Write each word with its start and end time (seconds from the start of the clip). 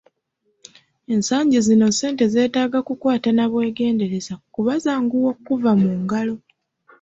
Ensangi 1.13 1.57
zino 1.67 1.85
ssente 1.91 2.23
zeetaaga 2.33 2.79
kukwata 2.87 3.29
na 3.33 3.45
bwegendereza 3.51 4.33
kuba 4.53 4.73
zanguwa 4.83 5.27
okkuva 5.33 5.71
mu 5.81 5.89
ngalo. 6.03 6.35